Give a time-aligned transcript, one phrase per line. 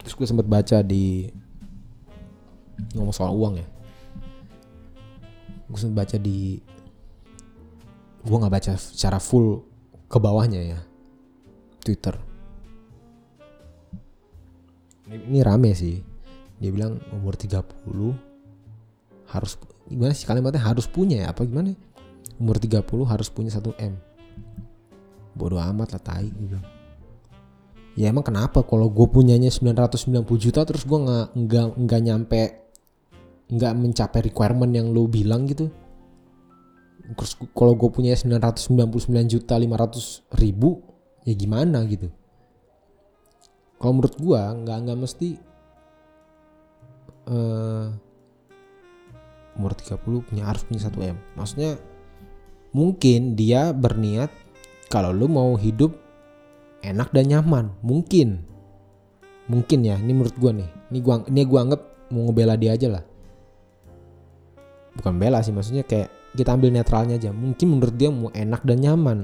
[0.00, 1.28] terus gue sempat baca di
[2.96, 3.68] ngomong soal uang ya.
[5.68, 6.56] Gue sempat baca di
[8.24, 9.60] gue nggak baca secara full
[10.08, 10.80] ke bawahnya ya
[11.84, 12.16] Twitter.
[15.06, 16.00] Ini, rame sih.
[16.56, 17.60] Dia bilang umur 30
[19.28, 20.64] harus gimana sih kalimatnya?
[20.64, 21.36] Harus punya ya?
[21.36, 21.76] Apa gimana
[22.36, 23.94] umur 30 harus punya 1 M.
[25.36, 26.64] Bodoh amat lah tai bilang.
[27.96, 32.42] Ya emang kenapa kalau gue punyanya 990 juta terus gue nggak nggak nggak nyampe
[33.48, 35.72] nggak mencapai requirement yang lo bilang gitu?
[37.16, 40.84] Terus kalau gue punya 999 juta 500 ribu
[41.24, 42.12] ya gimana gitu?
[43.80, 45.28] Kalau menurut gue nggak nggak mesti
[47.32, 47.88] uh,
[49.56, 51.16] umur 30 punya harus punya 1 m.
[51.32, 51.80] Maksudnya
[52.76, 54.28] mungkin dia berniat
[54.92, 55.96] kalau lu mau hidup
[56.84, 57.72] enak dan nyaman.
[57.80, 58.44] Mungkin.
[59.48, 60.68] Mungkin ya ini menurut gue nih.
[60.92, 61.80] Ini gua ini gua anggap
[62.12, 63.04] mau ngebela dia aja lah.
[64.92, 67.32] Bukan bela sih maksudnya kayak kita ambil netralnya aja.
[67.32, 69.18] Mungkin menurut dia mau enak dan nyaman.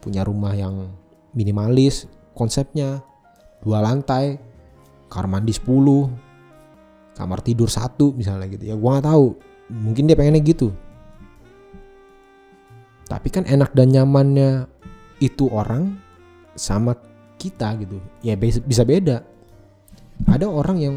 [0.00, 0.88] Punya rumah yang
[1.36, 3.04] minimalis konsepnya.
[3.60, 4.40] Dua lantai
[5.10, 5.66] kamar mandi 10
[7.18, 8.64] kamar tidur satu misalnya gitu.
[8.64, 9.26] Ya gua nggak tahu.
[9.68, 10.72] Mungkin dia pengennya gitu
[13.08, 14.68] tapi kan enak dan nyamannya
[15.18, 15.96] itu orang
[16.54, 16.92] sama
[17.40, 17.96] kita gitu.
[18.20, 19.24] Ya bisa beda.
[20.28, 20.94] Ada orang yang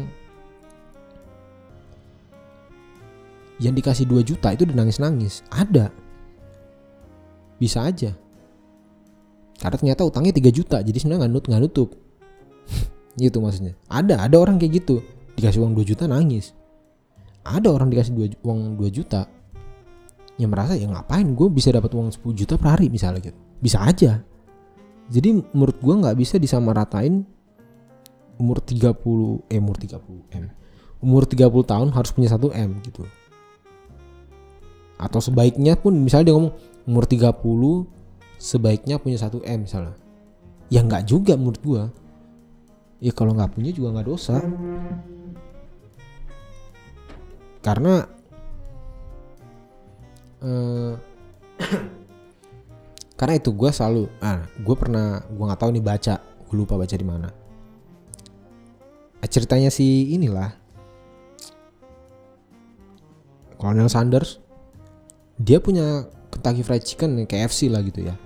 [3.56, 5.40] yang dikasih 2 juta itu udah nangis-nangis.
[5.48, 5.88] Ada.
[7.56, 8.12] Bisa aja.
[9.56, 11.90] Karena ternyata utangnya 3 juta jadi sebenarnya nggak nut nggak nutup.
[13.22, 13.72] Gitu maksudnya.
[13.88, 15.00] Ada ada orang kayak gitu.
[15.38, 16.52] Dikasih uang 2 juta nangis.
[17.42, 19.26] Ada orang dikasih dua, uang 2 juta
[20.40, 21.26] yang merasa ya ngapain?
[21.36, 23.38] Gue bisa dapat uang 10 juta per hari misalnya gitu.
[23.60, 24.20] Bisa aja.
[25.12, 27.24] Jadi menurut gue nggak bisa disamaratain
[28.40, 30.44] umur 30 eh umur 30 m
[31.02, 33.02] umur 30 tahun harus punya 1 m gitu.
[35.02, 36.54] Atau sebaiknya pun misalnya dia ngomong
[36.86, 37.90] umur 30
[38.38, 39.94] sebaiknya punya 1 M misalnya.
[40.70, 41.82] Ya nggak juga menurut gua.
[43.02, 44.38] Ya kalau nggak punya juga nggak dosa.
[47.62, 48.06] Karena
[50.42, 50.92] eh,
[53.18, 56.94] karena itu gue selalu ah gue pernah gue nggak tahu nih baca gue lupa baca
[56.94, 57.28] di mana.
[59.22, 60.50] Ceritanya si inilah.
[63.56, 64.42] Colonel Sanders
[65.38, 66.04] dia punya
[66.34, 68.18] Kentucky Fried Chicken KFC lah gitu ya.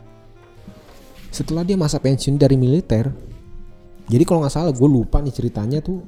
[1.28, 3.12] Setelah dia masa pensiun dari militer
[4.06, 6.06] jadi kalau nggak salah gue lupa nih ceritanya tuh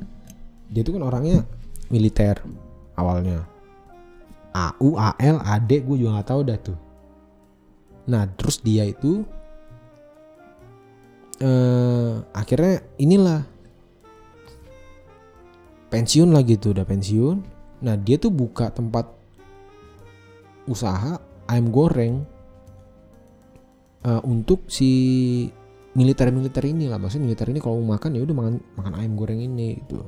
[0.71, 1.43] dia tuh kan orangnya
[1.91, 2.39] militer
[2.95, 3.43] awalnya
[4.53, 6.79] AU AL AD gue juga nggak tahu dah tuh.
[8.09, 9.25] Nah terus dia itu
[11.41, 13.45] eh, akhirnya inilah
[15.89, 17.37] pensiun lah gitu udah pensiun.
[17.85, 19.19] Nah dia tuh buka tempat
[20.69, 21.17] usaha
[21.49, 22.29] ayam goreng
[24.05, 24.91] uh, untuk si
[25.97, 29.41] militer-militer ini lah maksudnya militer ini kalau mau makan ya udah makan makan ayam goreng
[29.41, 29.99] ini itu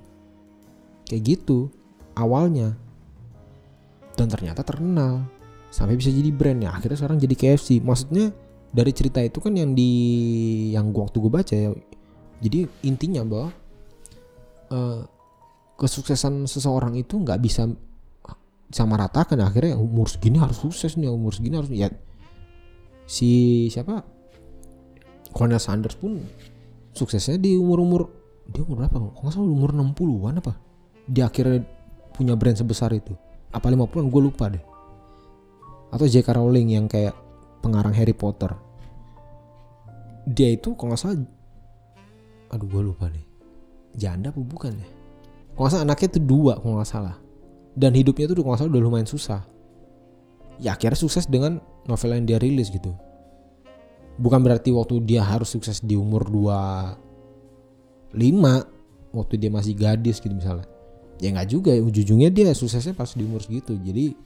[1.09, 1.73] kayak gitu
[2.15, 2.77] awalnya
[4.21, 5.25] dan ternyata terkenal.
[5.73, 8.35] Sampai bisa jadi brand ya akhirnya sekarang jadi KFC maksudnya
[8.69, 9.91] dari cerita itu kan yang di
[10.75, 11.71] yang gua waktu gue baca ya
[12.43, 13.49] jadi intinya bahwa
[14.75, 15.01] uh,
[15.79, 17.71] kesuksesan seseorang itu nggak bisa
[18.71, 21.91] sama ratakan akhirnya umur segini harus sukses nih umur segini harus ya
[23.07, 24.03] si siapa?
[25.31, 26.19] Colonel Sanders pun
[26.95, 28.11] suksesnya di umur-umur
[28.51, 29.15] dia umur berapa?
[29.15, 30.53] Kok nggak salah umur 60-an apa?
[31.07, 31.63] Dia akhirnya
[32.11, 33.15] punya brand sebesar itu
[33.51, 34.63] apa 50-an gue lupa deh.
[35.91, 36.31] Atau J.K.
[36.39, 37.15] Rowling yang kayak
[37.61, 38.55] pengarang Harry Potter.
[40.27, 41.19] Dia itu kok nggak salah
[42.51, 43.23] aduh gue lupa nih
[43.95, 44.89] janda apa bukan ya?
[45.55, 47.17] Kok nggak salah anaknya itu dua kok nggak salah.
[47.75, 49.43] Dan hidupnya tuh kalau salah udah lumayan susah.
[50.61, 52.93] Ya akhirnya sukses dengan novel yang dia rilis gitu.
[54.21, 58.13] Bukan berarti waktu dia harus sukses di umur 25
[59.17, 60.69] waktu dia masih gadis gitu misalnya
[61.21, 64.17] ya nggak juga ya ujung-ujungnya dia suksesnya pas di umur segitu jadi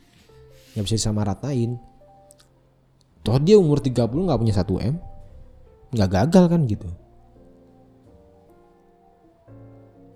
[0.78, 1.76] nggak bisa ratain
[3.26, 4.96] toh dia umur 30 nggak punya 1 M
[5.94, 6.88] nggak gagal kan gitu.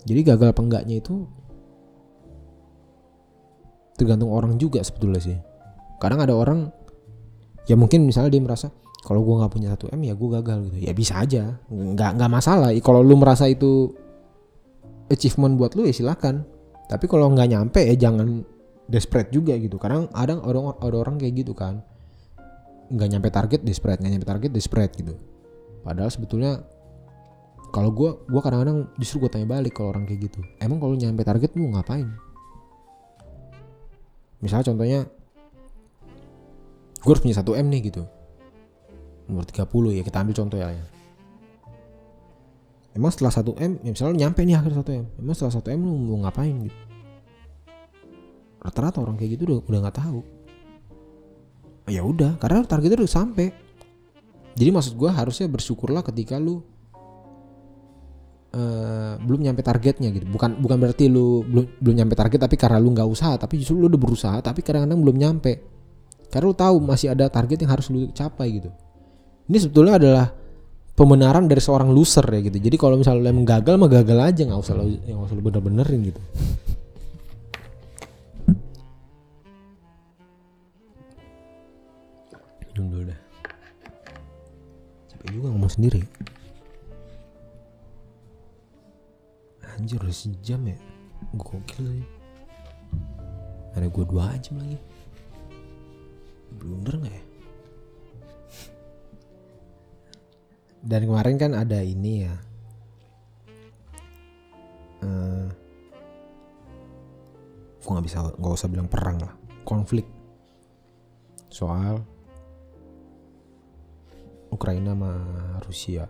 [0.03, 1.23] Jadi gagal apa enggaknya itu
[3.95, 5.39] tergantung orang juga sebetulnya sih.
[6.03, 6.71] Kadang ada orang
[7.71, 8.75] ya mungkin misalnya dia merasa
[9.07, 10.77] kalau gue nggak punya satu m ya gue gagal gitu.
[10.83, 12.75] Ya bisa aja nggak nggak masalah.
[12.83, 13.95] Kalau lu merasa itu
[15.09, 16.58] achievement buat lu ya silakan
[16.89, 18.43] tapi kalau nggak nyampe ya jangan
[18.89, 19.77] desperate juga gitu.
[19.77, 21.85] Kadang ada orang ada orang kayak gitu kan.
[22.89, 25.15] Nggak nyampe target spread nggak nyampe target spread gitu.
[25.85, 26.65] Padahal sebetulnya
[27.69, 30.41] kalau gue gue kadang-kadang justru gue tanya balik kalau orang kayak gitu.
[30.57, 32.09] Emang kalau nyampe target lu ngapain?
[34.41, 35.01] Misalnya contohnya
[36.99, 38.03] gue harus punya 1 m nih gitu.
[39.29, 40.73] Nomor 30 ya kita ambil contoh ya
[42.97, 45.81] emang setelah 1 m ya misalnya nyampe nih akhir 1 m emang setelah 1 m
[45.85, 46.79] lu mau ngapain gitu?
[48.59, 50.21] Rata-rata orang kayak gitu udah udah nggak tahu.
[51.89, 53.49] Ya udah karena targetnya udah sampai.
[54.59, 56.59] Jadi maksud gue harusnya bersyukurlah ketika lu
[58.53, 60.27] uh, belum nyampe targetnya gitu.
[60.29, 63.79] Bukan bukan berarti lu belum belum nyampe target tapi karena lu nggak usaha tapi justru
[63.79, 65.53] lu udah berusaha tapi kadang-kadang belum nyampe.
[66.29, 68.69] Karena lu tahu masih ada target yang harus lu capai gitu.
[69.49, 70.27] Ini sebetulnya adalah
[70.99, 72.59] pembenaran dari seorang loser ya gitu.
[72.59, 75.43] Jadi kalau misalnya lu emang gagal mah gagal aja nggak usah lu nggak usah lu
[75.47, 76.21] bener-benerin gitu.
[82.75, 83.21] Dulu dah.
[85.15, 86.03] Capek juga ngomong sendiri.
[89.79, 90.75] Anjir udah sejam ya?
[91.39, 92.07] Gokil sih
[93.79, 94.75] ada gue dua jam lagi.
[96.59, 97.28] Blunder nggak ya
[100.85, 102.35] dan kemarin kan ada ini ya
[105.03, 105.47] uh,
[107.83, 109.35] gue nggak bisa nggak usah bilang perang lah
[109.65, 110.07] konflik
[111.49, 112.05] soal
[114.59, 115.13] Ukraina sama
[115.65, 116.05] Rusia.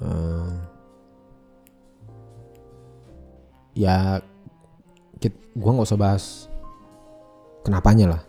[0.00, 0.56] Uh,
[3.76, 4.18] ya,
[5.20, 6.24] gue nggak usah bahas
[7.60, 8.22] kenapanya lah.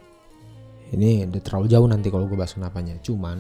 [0.92, 3.00] Ini udah terlalu jauh nanti kalau gue bahas kenapanya.
[3.00, 3.40] Cuman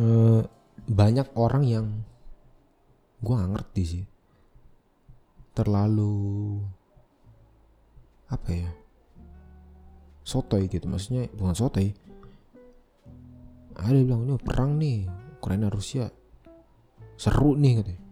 [0.00, 0.40] uh,
[0.88, 1.86] banyak orang yang
[3.20, 4.04] gue nggak ngerti sih.
[5.52, 6.16] Terlalu
[8.32, 8.70] apa ya
[10.24, 10.88] sotoy gitu.
[10.88, 11.92] Maksudnya bukan sotoy.
[13.76, 15.04] Ada bilang ini perang nih
[15.36, 16.08] Ukraina Rusia.
[17.20, 18.02] Seru nih katanya.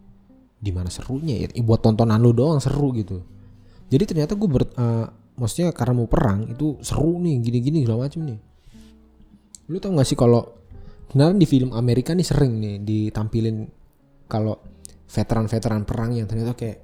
[0.61, 1.41] Di mana serunya?
[1.41, 3.25] Ya buat tontonan lu doang seru gitu
[3.85, 5.05] jadi ternyata gue ber uh,
[5.37, 8.39] maksudnya karena mau perang itu seru nih gini-gini segala macam nih.
[9.69, 10.41] Lu tau gak sih kalau
[11.11, 13.65] kenalan di film Amerika nih sering nih ditampilin
[14.25, 14.57] kalau
[15.05, 16.77] veteran-veteran perang yang ternyata kayak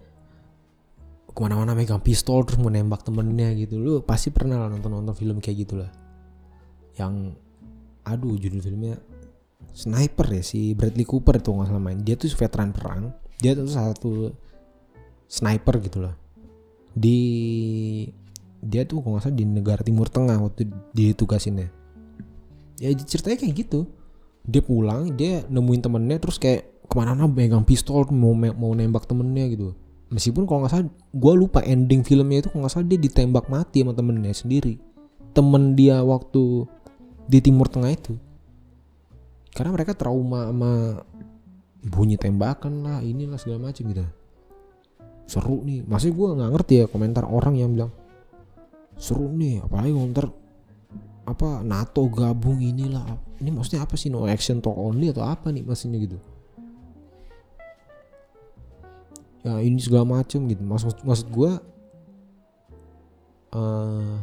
[1.31, 3.81] ke mana-mana megang pistol terus mau nembak temennya gitu.
[3.81, 5.92] Lu pasti pernah lah nonton-nonton film kayak gitulah
[7.00, 7.33] yang
[8.03, 9.00] aduh judul filmnya
[9.71, 11.98] sniper ya si Bradley Cooper itu nggak salah main.
[12.03, 13.09] Dia tuh veteran perang.
[13.42, 14.12] Dia tuh satu
[15.25, 16.21] sniper gitu loh
[16.92, 17.20] di
[18.62, 21.74] dia tuh kalau nggak salah di negara Timur Tengah waktu ditugasinnya.
[22.78, 23.90] Ya ceritanya kayak gitu.
[24.46, 29.50] Dia pulang dia nemuin temennya terus kayak ke mana-mana megang pistol mau mau nembak temennya
[29.54, 29.74] gitu.
[30.12, 33.82] Meskipun kalau nggak salah gue lupa ending filmnya itu kalau nggak salah dia ditembak mati
[33.82, 34.78] sama temennya sendiri.
[35.32, 36.68] Temen dia waktu
[37.32, 38.14] di timur tengah itu.
[39.56, 41.02] Karena mereka trauma sama
[41.82, 44.06] bunyi tembakan lah inilah segala macam gitu
[45.26, 45.84] seru nih.
[45.86, 47.92] Masih gue nggak ngerti ya komentar orang yang bilang
[49.02, 50.26] seru nih apalagi komentar
[51.26, 53.06] apa NATO gabung inilah.
[53.42, 54.10] Ini maksudnya apa sih?
[54.10, 56.18] No action talk only atau apa nih maksudnya gitu?
[59.42, 60.62] Ya ini segala macem gitu.
[60.62, 61.52] Maksud maksud gue
[63.58, 64.16] uh,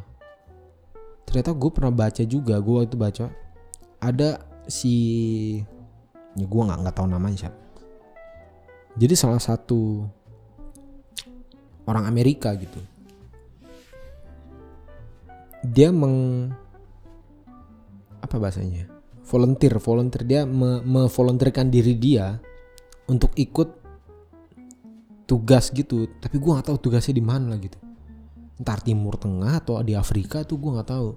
[1.27, 3.27] ternyata gue pernah baca juga gue waktu baca
[3.99, 4.95] ada si
[6.39, 7.59] ya gue nggak nggak tahu namanya siapa.
[8.99, 10.07] Jadi salah satu
[11.89, 12.77] orang Amerika gitu.
[15.65, 16.53] Dia meng
[18.21, 18.87] apa bahasanya?
[19.25, 20.23] Volunteer volunteer.
[20.29, 20.85] Dia me,
[21.73, 22.37] diri dia
[23.09, 23.69] untuk ikut
[25.25, 26.05] tugas gitu.
[26.21, 27.81] Tapi gue nggak tahu tugasnya di mana gitu.
[28.61, 31.11] Entar timur tengah atau di Afrika tuh gue nggak tahu.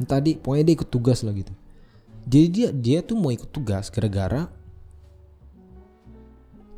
[0.00, 1.52] Entah di pokoknya dia ikut tugas lah gitu.
[2.28, 4.48] Jadi dia dia tuh mau ikut tugas gara-gara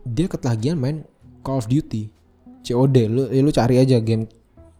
[0.07, 1.05] dia ketagihan main
[1.45, 2.20] Call of Duty
[2.61, 4.29] COD lu ya lu cari aja game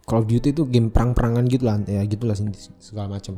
[0.05, 2.35] Call of Duty itu game perang-perangan gitu lah ya gitulah
[2.81, 3.37] segala macam.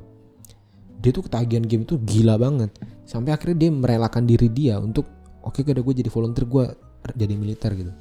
[1.04, 2.72] Dia tuh ketagihan game itu gila banget.
[3.04, 5.04] Sampai akhirnya dia merelakan diri dia untuk
[5.44, 6.66] oke okay, gue jadi volunteer gue
[7.14, 7.92] jadi militer gitu.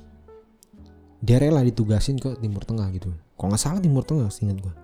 [1.22, 3.10] Dia rela ditugasin ke Timur Tengah gitu.
[3.34, 4.74] Kalau nggak salah Timur Tengah ingat gue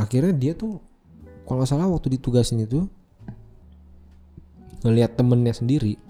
[0.00, 0.80] akhirnya dia tuh
[1.44, 2.86] kalau nggak salah waktu ditugasin itu
[4.80, 6.00] ngelihat temennya sendiri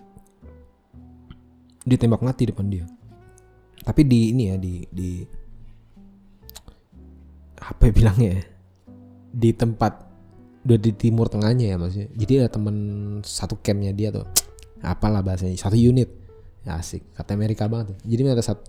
[1.91, 2.87] ditembak mati depan dia.
[3.83, 5.11] Tapi di ini ya di di
[7.59, 8.43] apa ya bilangnya ya?
[9.35, 9.93] Di tempat
[10.63, 12.09] udah di timur tengahnya ya maksudnya.
[12.15, 12.77] Jadi ada temen
[13.27, 14.23] satu campnya dia tuh
[14.87, 16.07] apalah bahasanya satu unit.
[16.63, 17.99] Ya asik kata Amerika banget tuh.
[18.05, 18.63] jadi ada satu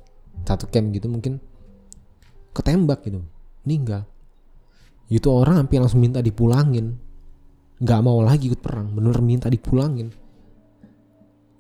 [0.48, 1.38] satu camp gitu mungkin
[2.58, 3.22] ketembak gitu.
[3.68, 4.10] Meninggal.
[5.12, 6.98] Itu orang hampir langsung minta dipulangin.
[7.84, 10.21] Nggak mau lagi ikut perang bener minta dipulangin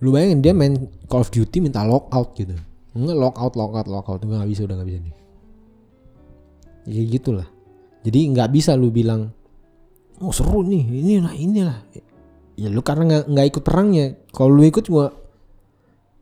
[0.01, 2.58] lu bayangin dia main Call of Duty minta lockout gitu.
[2.98, 5.15] Nggak lockout lockout lockout nggak bisa udah nggak bisa nih.
[6.89, 7.48] Ya gitulah.
[8.01, 9.29] Jadi nggak bisa lu bilang
[10.22, 11.77] oh seru nih ini lah inilah
[12.58, 14.05] ya lu karena nggak nggak ikut perangnya.
[14.34, 15.13] Kalau lu ikut juga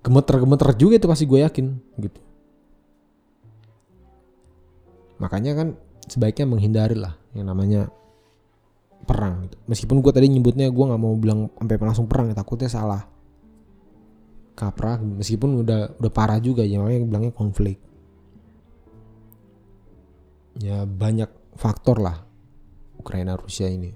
[0.03, 1.65] gemeter-gemeter juga itu pasti gue yakin
[2.03, 2.19] gitu.
[5.19, 5.67] Makanya kan
[6.07, 7.91] sebaiknya menghindari lah yang namanya
[9.05, 9.57] perang gitu.
[9.65, 13.09] meskipun gue tadi nyebutnya gue nggak mau bilang sampai langsung perang ya takutnya salah
[14.59, 17.79] kaprah meskipun udah udah parah juga ya makanya bilangnya konflik.
[20.59, 22.19] Ya banyak faktor lah
[22.99, 23.95] Ukraina Rusia ini.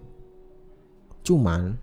[1.27, 1.75] Cuman